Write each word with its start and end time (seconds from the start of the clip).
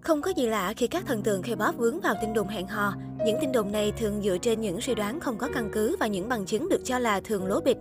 Không 0.00 0.22
có 0.22 0.30
gì 0.36 0.46
lạ 0.46 0.72
khi 0.76 0.86
các 0.86 1.06
thần 1.06 1.22
tượng 1.22 1.42
K-pop 1.42 1.72
vướng 1.72 2.00
vào 2.00 2.14
tin 2.20 2.32
đồn 2.32 2.48
hẹn 2.48 2.66
hò. 2.66 2.94
Những 3.26 3.38
tin 3.40 3.52
đồn 3.52 3.72
này 3.72 3.92
thường 3.98 4.22
dựa 4.22 4.38
trên 4.38 4.60
những 4.60 4.80
suy 4.80 4.94
đoán 4.94 5.20
không 5.20 5.38
có 5.38 5.48
căn 5.54 5.70
cứ 5.72 5.96
và 6.00 6.06
những 6.06 6.28
bằng 6.28 6.46
chứng 6.46 6.68
được 6.68 6.80
cho 6.84 6.98
là 6.98 7.20
thường 7.20 7.46
lố 7.46 7.60
bịch. 7.60 7.76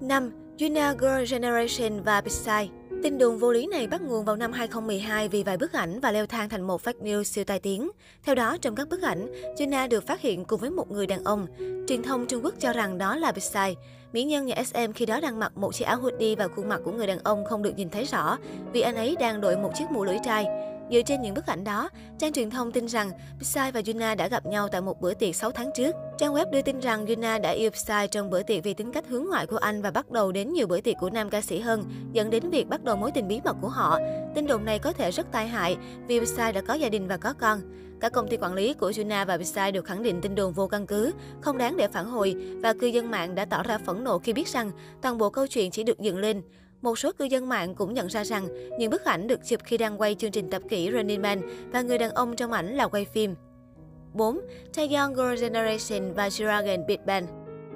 5. 0.00 0.30
Yuna 0.60 0.94
Girl 0.98 1.32
Generation 1.32 2.02
và 2.02 2.20
Psy 2.20 2.70
Tin 3.02 3.18
đồn 3.18 3.38
vô 3.38 3.52
lý 3.52 3.66
này 3.66 3.86
bắt 3.86 4.02
nguồn 4.02 4.24
vào 4.24 4.36
năm 4.36 4.52
2012 4.52 5.28
vì 5.28 5.42
vài 5.42 5.56
bức 5.56 5.72
ảnh 5.72 6.00
và 6.00 6.12
leo 6.12 6.26
thang 6.26 6.48
thành 6.48 6.62
một 6.62 6.82
fake 6.82 7.00
news 7.02 7.22
siêu 7.22 7.44
tai 7.44 7.60
tiếng. 7.60 7.90
Theo 8.22 8.34
đó, 8.34 8.56
trong 8.60 8.74
các 8.74 8.88
bức 8.88 9.02
ảnh, 9.02 9.32
Yuna 9.58 9.86
được 9.86 10.06
phát 10.06 10.20
hiện 10.20 10.44
cùng 10.44 10.60
với 10.60 10.70
một 10.70 10.90
người 10.90 11.06
đàn 11.06 11.24
ông. 11.24 11.46
Truyền 11.88 12.02
thông 12.02 12.26
Trung 12.26 12.44
Quốc 12.44 12.54
cho 12.58 12.72
rằng 12.72 12.98
đó 12.98 13.16
là 13.16 13.32
Psy. 13.32 13.74
Mỹ 14.12 14.24
nhân 14.24 14.46
nhà 14.46 14.62
SM 14.64 14.92
khi 14.94 15.06
đó 15.06 15.20
đang 15.20 15.38
mặc 15.38 15.56
một 15.56 15.74
chiếc 15.74 15.84
áo 15.84 16.00
hoodie 16.00 16.36
và 16.36 16.48
khuôn 16.48 16.68
mặt 16.68 16.80
của 16.84 16.92
người 16.92 17.06
đàn 17.06 17.18
ông 17.18 17.44
không 17.44 17.62
được 17.62 17.76
nhìn 17.76 17.90
thấy 17.90 18.04
rõ 18.04 18.38
vì 18.72 18.80
anh 18.80 18.96
ấy 18.96 19.16
đang 19.20 19.40
đội 19.40 19.56
một 19.56 19.70
chiếc 19.74 19.84
mũ 19.90 20.04
lưỡi 20.04 20.18
trai. 20.24 20.46
Dựa 20.90 21.02
trên 21.02 21.22
những 21.22 21.34
bức 21.34 21.46
ảnh 21.46 21.64
đó, 21.64 21.90
trang 22.18 22.32
truyền 22.32 22.50
thông 22.50 22.72
tin 22.72 22.86
rằng 22.86 23.10
Psy 23.40 23.60
và 23.74 23.82
Yuna 23.86 24.14
đã 24.14 24.28
gặp 24.28 24.46
nhau 24.46 24.68
tại 24.68 24.80
một 24.80 25.00
bữa 25.00 25.14
tiệc 25.14 25.36
6 25.36 25.50
tháng 25.50 25.70
trước. 25.74 25.94
Trang 26.18 26.34
web 26.34 26.50
đưa 26.50 26.62
tin 26.62 26.80
rằng 26.80 27.06
Yuna 27.06 27.38
đã 27.38 27.50
yêu 27.50 27.70
Psy 27.70 28.06
trong 28.10 28.30
bữa 28.30 28.42
tiệc 28.42 28.64
vì 28.64 28.74
tính 28.74 28.92
cách 28.92 29.04
hướng 29.08 29.24
ngoại 29.24 29.46
của 29.46 29.56
anh 29.56 29.82
và 29.82 29.90
bắt 29.90 30.10
đầu 30.10 30.32
đến 30.32 30.52
nhiều 30.52 30.66
bữa 30.66 30.80
tiệc 30.80 30.96
của 31.00 31.10
nam 31.10 31.30
ca 31.30 31.40
sĩ 31.40 31.60
hơn, 31.60 31.84
dẫn 32.12 32.30
đến 32.30 32.50
việc 32.50 32.68
bắt 32.68 32.84
đầu 32.84 32.96
mối 32.96 33.10
tình 33.10 33.28
bí 33.28 33.40
mật 33.44 33.56
của 33.60 33.68
họ. 33.68 33.98
Tin 34.34 34.46
đồn 34.46 34.64
này 34.64 34.78
có 34.78 34.92
thể 34.92 35.10
rất 35.10 35.26
tai 35.32 35.48
hại 35.48 35.76
vì 36.06 36.20
Psy 36.20 36.52
đã 36.54 36.60
có 36.60 36.74
gia 36.74 36.88
đình 36.88 37.08
và 37.08 37.16
có 37.16 37.34
con. 37.38 37.60
cả 38.00 38.08
công 38.08 38.28
ty 38.28 38.36
quản 38.36 38.54
lý 38.54 38.74
của 38.74 38.92
Yuna 38.98 39.24
và 39.24 39.38
Psy 39.38 39.70
đều 39.72 39.82
khẳng 39.82 40.02
định 40.02 40.20
tin 40.20 40.34
đồn 40.34 40.52
vô 40.52 40.68
căn 40.68 40.86
cứ, 40.86 41.12
không 41.40 41.58
đáng 41.58 41.76
để 41.76 41.88
phản 41.88 42.06
hồi 42.06 42.36
và 42.62 42.72
cư 42.72 42.86
dân 42.86 43.10
mạng 43.10 43.34
đã 43.34 43.44
tỏ 43.44 43.62
ra 43.62 43.78
phẫn 43.78 44.04
nộ 44.04 44.18
khi 44.18 44.32
biết 44.32 44.48
rằng 44.48 44.70
toàn 45.02 45.18
bộ 45.18 45.30
câu 45.30 45.46
chuyện 45.46 45.70
chỉ 45.70 45.82
được 45.82 46.00
dựng 46.00 46.18
lên. 46.18 46.42
Một 46.84 46.98
số 46.98 47.12
cư 47.12 47.24
dân 47.24 47.48
mạng 47.48 47.74
cũng 47.74 47.94
nhận 47.94 48.06
ra 48.06 48.24
rằng 48.24 48.48
những 48.78 48.90
bức 48.90 49.04
ảnh 49.04 49.26
được 49.26 49.40
chụp 49.46 49.60
khi 49.64 49.76
đang 49.76 50.00
quay 50.00 50.14
chương 50.14 50.30
trình 50.30 50.50
tập 50.50 50.62
kỹ 50.68 50.90
Running 50.92 51.22
Man 51.22 51.40
và 51.72 51.82
người 51.82 51.98
đàn 51.98 52.10
ông 52.10 52.36
trong 52.36 52.52
ảnh 52.52 52.76
là 52.76 52.88
quay 52.88 53.04
phim. 53.04 53.34
4. 54.12 54.40
Taeyong 54.74 55.14
Girl 55.14 55.40
Generation 55.40 56.12
và 56.14 56.28
Jiragen 56.28 56.86
Big 56.86 56.98
Bang 57.06 57.26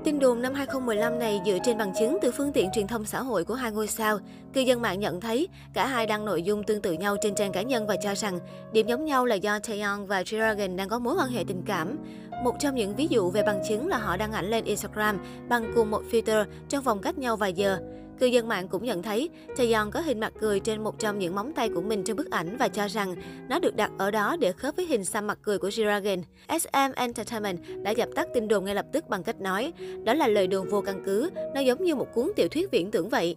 Tin 0.05 0.18
đồn 0.18 0.42
năm 0.42 0.55
2015 0.55 1.18
này 1.18 1.41
dựa 1.46 1.58
trên 1.64 1.78
bằng 1.78 1.92
chứng 1.98 2.18
từ 2.22 2.30
phương 2.30 2.52
tiện 2.52 2.70
truyền 2.74 2.86
thông 2.86 3.05
xã 3.05 3.22
hội 3.22 3.44
của 3.44 3.55
hai 3.55 3.72
ngôi 3.72 3.86
sao. 3.86 4.18
Cư 4.52 4.60
dân 4.60 4.83
mạng 4.83 5.00
nhận 5.00 5.20
thấy 5.20 5.48
cả 5.74 5.86
hai 5.86 6.06
đăng 6.06 6.24
nội 6.24 6.42
dung 6.42 6.62
tương 6.64 6.83
tự 6.83 6.92
nhau 6.92 7.16
trên 7.22 7.34
trang 7.34 7.52
cá 7.52 7.62
nhân 7.62 7.86
và 7.86 7.96
cho 8.02 8.14
rằng 8.14 8.38
điểm 8.72 8.86
giống 8.86 9.05
nhau 9.05 9.24
là 9.24 9.34
do 9.34 9.58
Taeyong 9.58 10.06
và 10.06 10.22
Jiragen 10.22 10.77
đang 10.77 10.88
có 10.88 10.98
mối 10.98 11.14
quan 11.18 11.28
hệ 11.28 11.44
tình 11.48 11.62
cảm. 11.66 11.98
Một 12.44 12.55
trong 12.61 12.74
những 12.74 12.96
ví 12.96 13.06
dụ 13.11 13.30
về 13.30 13.42
bằng 13.42 13.62
chứng 13.68 13.88
là 13.88 13.98
họ 13.98 14.16
đăng 14.16 14.33
ảnh 14.33 14.50
lên 14.50 14.64
Instagram 14.64 15.18
bằng 15.48 15.72
cùng 15.74 15.90
một 15.90 16.02
filter 16.11 16.44
trong 16.68 16.84
vòng 16.84 17.00
cách 17.00 17.18
nhau 17.18 17.36
vài 17.36 17.52
giờ. 17.52 17.78
Cư 18.20 18.27
dân 18.27 18.48
mạng 18.48 18.69
cũng 18.69 18.84
nhận 18.84 19.02
thấy 19.02 19.30
Taeyong 19.56 19.91
có 19.91 20.00
hình 20.00 20.20
mặt 20.20 20.33
cười 20.41 20.61
trên 20.61 20.84
một 20.84 20.98
trong 20.98 21.19
những 21.19 21.34
móng 21.34 21.52
tay 21.52 21.69
của 21.69 21.80
mình 21.80 22.05
trong 22.05 22.16
bức 22.16 22.30
ảnh 22.30 22.56
và 22.56 22.69
cho 22.69 22.88
rằng 22.88 23.14
nó 23.48 23.58
được 23.58 23.77
đặt 23.77 23.91
ở 23.98 24.11
đó 24.11 24.36
để 24.41 24.52
khớp 24.52 24.77
với 24.77 24.86
hình 24.86 25.05
xăm 25.05 25.27
mặt 25.27 25.38
cười 25.42 25.58
của 25.58 25.69
Jiragen. 25.69 26.22
SM 26.61 26.92
Entertainment 26.96 27.58
đã 27.83 27.91
dập 27.91 28.08
tắt 28.14 28.28
tin 28.34 28.48
đồn 28.48 28.64
ngay 28.64 28.74
lập 28.74 28.86
tức 28.92 29.08
bằng 29.08 29.22
cách 29.22 29.41
nói, 29.41 29.72
đó 30.05 30.14
là 30.14 30.28
lời 30.28 30.46
đồn 30.46 30.69
vô 30.69 30.80
căn 30.80 31.02
cứ, 31.06 31.30
nó 31.55 31.61
giống 31.61 31.84
như 31.84 31.94
một 31.94 32.06
cuốn 32.14 32.33
tiểu 32.36 32.48
thuyết 32.48 32.70
viễn 32.70 32.91
tưởng 32.91 33.08
vậy. 33.08 33.36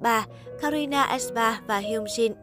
3. 0.00 0.26
Karina 0.60 1.02
Espa 1.02 1.60
và 1.66 1.78
Hyun 1.78 2.04
Jin 2.04 2.34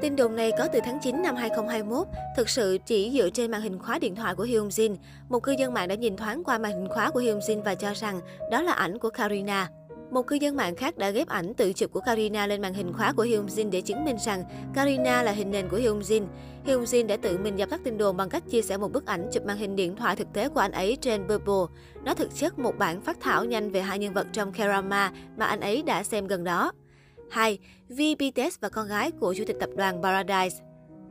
Tin 0.00 0.16
đồn 0.16 0.36
này 0.36 0.52
có 0.58 0.68
từ 0.72 0.80
tháng 0.84 0.98
9 1.02 1.22
năm 1.22 1.36
2021, 1.36 2.06
thực 2.36 2.48
sự 2.48 2.78
chỉ 2.86 3.10
dựa 3.18 3.30
trên 3.30 3.50
màn 3.50 3.60
hình 3.60 3.78
khóa 3.78 3.98
điện 3.98 4.14
thoại 4.14 4.34
của 4.34 4.42
Hyun 4.42 4.68
Jin. 4.68 4.96
Một 5.28 5.42
cư 5.42 5.52
dân 5.52 5.74
mạng 5.74 5.88
đã 5.88 5.94
nhìn 5.94 6.16
thoáng 6.16 6.44
qua 6.44 6.58
màn 6.58 6.72
hình 6.72 6.88
khóa 6.88 7.10
của 7.10 7.20
Hyun 7.20 7.38
Jin 7.38 7.62
và 7.62 7.74
cho 7.74 7.92
rằng 7.94 8.20
đó 8.50 8.62
là 8.62 8.72
ảnh 8.72 8.98
của 8.98 9.10
Karina. 9.10 9.68
Một 10.10 10.26
cư 10.26 10.36
dân 10.36 10.56
mạng 10.56 10.76
khác 10.76 10.98
đã 10.98 11.10
ghép 11.10 11.28
ảnh 11.28 11.54
tự 11.54 11.72
chụp 11.72 11.92
của 11.92 12.00
Karina 12.00 12.46
lên 12.46 12.62
màn 12.62 12.74
hình 12.74 12.92
khóa 12.92 13.12
của 13.12 13.22
Hyun 13.22 13.46
Jin 13.46 13.70
để 13.70 13.80
chứng 13.80 14.04
minh 14.04 14.16
rằng 14.26 14.44
Karina 14.74 15.22
là 15.22 15.32
hình 15.32 15.50
nền 15.50 15.68
của 15.68 15.76
Hyun 15.76 16.00
Jin. 16.00 16.26
Hyun 16.64 16.84
Jin 16.84 17.06
đã 17.06 17.16
tự 17.16 17.38
mình 17.38 17.58
dập 17.58 17.70
tắt 17.70 17.80
tin 17.84 17.98
đồn 17.98 18.16
bằng 18.16 18.28
cách 18.28 18.42
chia 18.50 18.62
sẻ 18.62 18.76
một 18.76 18.92
bức 18.92 19.06
ảnh 19.06 19.28
chụp 19.32 19.46
màn 19.46 19.56
hình 19.56 19.76
điện 19.76 19.96
thoại 19.96 20.16
thực 20.16 20.32
tế 20.32 20.48
của 20.48 20.60
anh 20.60 20.72
ấy 20.72 20.98
trên 21.00 21.26
Weibo. 21.26 21.66
Nó 22.04 22.14
thực 22.14 22.34
chất 22.34 22.58
một 22.58 22.78
bản 22.78 23.00
phát 23.00 23.16
thảo 23.20 23.44
nhanh 23.44 23.70
về 23.70 23.80
hai 23.80 23.98
nhân 23.98 24.12
vật 24.12 24.26
trong 24.32 24.52
Kerama 24.52 25.12
mà 25.36 25.46
anh 25.46 25.60
ấy 25.60 25.82
đã 25.82 26.02
xem 26.02 26.26
gần 26.26 26.44
đó. 26.44 26.72
2. 27.30 27.58
V 27.88 28.00
BTS 28.18 28.60
và 28.60 28.68
con 28.68 28.88
gái 28.88 29.10
của 29.10 29.34
chủ 29.34 29.44
tịch 29.46 29.56
tập 29.60 29.70
đoàn 29.76 30.02
Paradise 30.02 30.56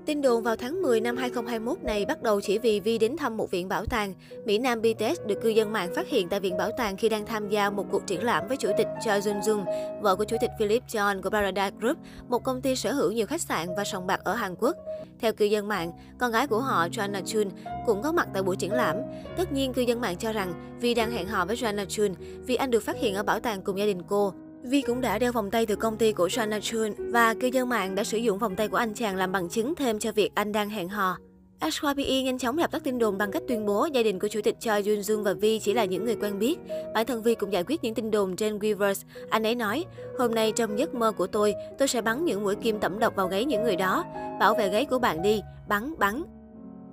Tin 0.10 0.22
đồn 0.22 0.44
vào 0.44 0.56
tháng 0.56 0.82
10 0.82 1.02
năm 1.02 1.18
2021 1.18 1.84
này 1.84 2.06
bắt 2.06 2.22
đầu 2.22 2.42
chỉ 2.42 2.58
vì 2.58 2.80
Vi 2.80 2.98
đến 2.98 3.18
thăm 3.18 3.38
một 3.38 3.52
viện 3.52 3.70
bảo 3.70 3.86
tàng. 3.86 4.14
Mỹ 4.46 4.58
Nam 4.58 4.82
BTS 4.82 5.26
được 5.26 5.42
cư 5.42 5.50
dân 5.50 5.74
mạng 5.74 5.90
phát 5.96 6.08
hiện 6.08 6.30
tại 6.30 6.40
viện 6.40 6.58
bảo 6.58 6.72
tàng 6.78 6.98
khi 6.98 7.10
đang 7.10 7.26
tham 7.26 7.50
gia 7.50 7.70
một 7.70 7.86
cuộc 7.92 8.08
triển 8.08 8.24
lãm 8.24 8.48
với 8.48 8.58
chủ 8.58 8.72
tịch 8.78 8.88
Choi 9.06 9.20
Jun 9.20 9.42
Jung, 9.42 9.66
vợ 10.02 10.16
của 10.16 10.24
chủ 10.24 10.38
tịch 10.42 10.50
Philip 10.60 10.84
John 10.88 11.22
của 11.22 11.30
Paradise 11.30 11.72
Group, 11.80 11.98
một 12.28 12.44
công 12.44 12.62
ty 12.62 12.76
sở 12.76 12.92
hữu 12.92 13.12
nhiều 13.12 13.28
khách 13.28 13.42
sạn 13.42 13.68
và 13.78 13.84
sòng 13.84 14.08
bạc 14.08 14.22
ở 14.24 14.34
Hàn 14.34 14.56
Quốc. 14.60 14.76
Theo 15.20 15.34
cư 15.34 15.46
dân 15.46 15.68
mạng, 15.68 15.92
con 16.20 16.32
gái 16.32 16.48
của 16.48 16.60
họ 16.60 16.88
Joanna 16.88 17.22
Chun 17.26 17.48
cũng 17.86 18.02
có 18.02 18.12
mặt 18.12 18.28
tại 18.34 18.44
buổi 18.44 18.56
triển 18.56 18.74
lãm. 18.74 18.96
Tất 19.38 19.52
nhiên, 19.52 19.74
cư 19.74 19.82
dân 19.82 20.02
mạng 20.02 20.18
cho 20.18 20.34
rằng 20.34 20.78
Vi 20.82 20.94
đang 20.94 21.12
hẹn 21.12 21.28
hò 21.28 21.46
với 21.46 21.56
Joanna 21.56 21.86
Chun 21.86 22.14
vì 22.46 22.56
anh 22.56 22.72
được 22.72 22.84
phát 22.84 22.98
hiện 22.98 23.16
ở 23.16 23.24
bảo 23.24 23.40
tàng 23.40 23.62
cùng 23.62 23.80
gia 23.80 23.86
đình 23.86 24.02
cô. 24.08 24.34
Vi 24.64 24.82
cũng 24.82 25.02
đã 25.02 25.20
đeo 25.20 25.32
vòng 25.32 25.52
tay 25.52 25.66
từ 25.66 25.76
công 25.76 25.98
ty 25.98 26.14
của 26.14 26.30
Shana 26.30 26.60
Chun 26.60 27.12
và 27.12 27.34
cư 27.34 27.48
dân 27.48 27.70
mạng 27.70 27.96
đã 27.96 28.04
sử 28.04 28.18
dụng 28.18 28.38
vòng 28.38 28.56
tay 28.56 28.68
của 28.68 28.78
anh 28.78 28.94
chàng 28.94 29.16
làm 29.16 29.32
bằng 29.32 29.50
chứng 29.50 29.76
thêm 29.76 30.00
cho 30.00 30.12
việc 30.12 30.32
anh 30.36 30.52
đang 30.52 30.70
hẹn 30.70 30.90
hò. 30.90 31.18
HYPE 31.62 32.22
nhanh 32.22 32.38
chóng 32.38 32.58
lập 32.58 32.72
tắt 32.72 32.84
tin 32.84 33.00
đồn 33.00 33.18
bằng 33.18 33.32
cách 33.32 33.44
tuyên 33.48 33.66
bố 33.66 33.86
gia 33.86 34.04
đình 34.04 34.20
của 34.20 34.28
chủ 34.28 34.40
tịch 34.44 34.60
Choi 34.60 34.84
Jun 34.84 35.00
Jung 35.00 35.24
và 35.24 35.34
Vi 35.34 35.60
chỉ 35.60 35.74
là 35.74 35.86
những 35.86 36.06
người 36.06 36.16
quen 36.16 36.40
biết. 36.40 36.60
Bản 36.94 37.06
thân 37.06 37.24
Vi 37.24 37.36
cũng 37.36 37.54
giải 37.54 37.64
quyết 37.68 37.84
những 37.84 37.94
tin 37.94 38.12
đồn 38.12 38.36
trên 38.36 38.58
Weverse. 38.58 39.04
Anh 39.30 39.44
ấy 39.44 39.56
nói, 39.56 39.86
hôm 40.18 40.36
nay 40.36 40.52
trong 40.52 40.80
giấc 40.80 40.96
mơ 40.96 41.12
của 41.12 41.28
tôi, 41.28 41.54
tôi 41.78 41.88
sẽ 41.88 42.02
bắn 42.02 42.26
những 42.26 42.44
mũi 42.44 42.56
kim 42.56 42.80
tẩm 42.80 43.00
độc 43.00 43.16
vào 43.16 43.28
gáy 43.28 43.46
những 43.46 43.64
người 43.64 43.76
đó. 43.76 44.06
Bảo 44.40 44.56
vệ 44.56 44.70
gáy 44.70 44.86
của 44.86 45.00
bạn 45.00 45.22
đi, 45.22 45.42
bắn, 45.68 45.94
bắn. 45.98 46.24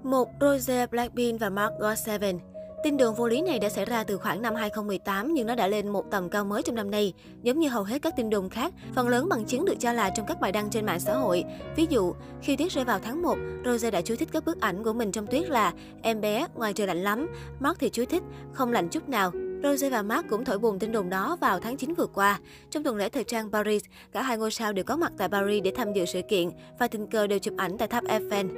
Một 0.02 0.28
Rose 0.40 0.86
Blackpink 0.86 1.40
và 1.40 1.50
Mark 1.50 1.72
God7 1.80 2.38
Tin 2.82 2.96
đồn 2.96 3.14
vô 3.14 3.28
lý 3.28 3.42
này 3.42 3.58
đã 3.58 3.68
xảy 3.68 3.84
ra 3.84 4.04
từ 4.04 4.18
khoảng 4.18 4.42
năm 4.42 4.54
2018 4.54 5.34
nhưng 5.34 5.46
nó 5.46 5.54
đã 5.54 5.66
lên 5.66 5.88
một 5.88 6.10
tầm 6.10 6.28
cao 6.28 6.44
mới 6.44 6.62
trong 6.62 6.74
năm 6.74 6.90
nay. 6.90 7.12
Giống 7.42 7.58
như 7.58 7.68
hầu 7.68 7.84
hết 7.84 8.02
các 8.02 8.16
tin 8.16 8.30
đồn 8.30 8.48
khác, 8.48 8.72
phần 8.94 9.08
lớn 9.08 9.28
bằng 9.28 9.44
chứng 9.44 9.64
được 9.64 9.74
cho 9.78 9.92
là 9.92 10.10
trong 10.10 10.26
các 10.26 10.40
bài 10.40 10.52
đăng 10.52 10.70
trên 10.70 10.86
mạng 10.86 11.00
xã 11.00 11.14
hội. 11.14 11.44
Ví 11.76 11.86
dụ, 11.90 12.14
khi 12.42 12.56
tuyết 12.56 12.72
rơi 12.72 12.84
vào 12.84 12.98
tháng 12.98 13.22
1, 13.22 13.36
Rose 13.64 13.90
đã 13.90 14.00
chú 14.00 14.16
thích 14.16 14.28
các 14.32 14.44
bức 14.44 14.60
ảnh 14.60 14.84
của 14.84 14.92
mình 14.92 15.12
trong 15.12 15.26
tuyết 15.26 15.50
là 15.50 15.72
em 16.02 16.20
bé, 16.20 16.46
ngoài 16.54 16.72
trời 16.72 16.86
lạnh 16.86 17.02
lắm. 17.02 17.26
Mark 17.60 17.78
thì 17.78 17.90
chú 17.90 18.04
thích, 18.04 18.22
không 18.52 18.72
lạnh 18.72 18.88
chút 18.88 19.08
nào. 19.08 19.30
Rose 19.62 19.90
và 19.90 20.02
Mark 20.02 20.28
cũng 20.28 20.44
thổi 20.44 20.58
bùng 20.58 20.78
tin 20.78 20.92
đồn 20.92 21.10
đó 21.10 21.36
vào 21.40 21.60
tháng 21.60 21.76
9 21.76 21.94
vừa 21.94 22.06
qua. 22.06 22.40
Trong 22.70 22.82
tuần 22.82 22.96
lễ 22.96 23.08
thời 23.08 23.24
trang 23.24 23.52
Paris, 23.52 23.84
cả 24.12 24.22
hai 24.22 24.38
ngôi 24.38 24.50
sao 24.50 24.72
đều 24.72 24.84
có 24.84 24.96
mặt 24.96 25.12
tại 25.18 25.28
Paris 25.28 25.64
để 25.64 25.72
tham 25.76 25.92
dự 25.92 26.04
sự 26.04 26.20
kiện 26.28 26.50
và 26.78 26.88
tình 26.88 27.06
cờ 27.06 27.26
đều 27.26 27.38
chụp 27.38 27.54
ảnh 27.56 27.78
tại 27.78 27.88
tháp 27.88 28.04
Eiffel. 28.04 28.48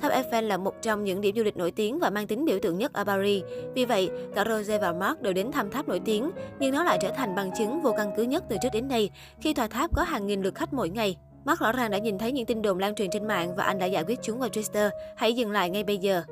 Tháp 0.00 0.12
Eiffel 0.12 0.42
là 0.42 0.56
một 0.56 0.82
trong 0.82 1.04
những 1.04 1.20
điểm 1.20 1.36
du 1.36 1.42
lịch 1.42 1.56
nổi 1.56 1.70
tiếng 1.70 1.98
và 1.98 2.10
mang 2.10 2.26
tính 2.26 2.44
biểu 2.44 2.58
tượng 2.62 2.78
nhất 2.78 2.92
ở 2.92 3.04
Paris. 3.04 3.42
Vì 3.74 3.84
vậy, 3.84 4.10
cả 4.34 4.44
Rose 4.48 4.78
và 4.78 4.92
Mark 4.92 5.22
đều 5.22 5.32
đến 5.32 5.52
thăm 5.52 5.70
tháp 5.70 5.88
nổi 5.88 6.00
tiếng, 6.04 6.30
nhưng 6.58 6.72
nó 6.72 6.84
lại 6.84 6.98
trở 7.02 7.10
thành 7.10 7.34
bằng 7.34 7.50
chứng 7.58 7.82
vô 7.82 7.92
căn 7.96 8.12
cứ 8.16 8.22
nhất 8.22 8.44
từ 8.48 8.56
trước 8.62 8.68
đến 8.72 8.88
nay, 8.88 9.10
khi 9.40 9.54
tòa 9.54 9.66
tháp 9.66 9.96
có 9.96 10.02
hàng 10.02 10.26
nghìn 10.26 10.42
lượt 10.42 10.54
khách 10.54 10.72
mỗi 10.72 10.88
ngày. 10.88 11.16
Mark 11.44 11.60
rõ 11.60 11.72
ràng 11.72 11.90
đã 11.90 11.98
nhìn 11.98 12.18
thấy 12.18 12.32
những 12.32 12.46
tin 12.46 12.62
đồn 12.62 12.78
lan 12.78 12.94
truyền 12.94 13.10
trên 13.10 13.26
mạng 13.26 13.56
và 13.56 13.64
anh 13.64 13.78
đã 13.78 13.86
giải 13.86 14.04
quyết 14.04 14.18
chúng 14.22 14.40
qua 14.40 14.48
Twitter. 14.48 14.90
Hãy 15.16 15.32
dừng 15.32 15.50
lại 15.50 15.70
ngay 15.70 15.84
bây 15.84 15.98
giờ. 15.98 16.22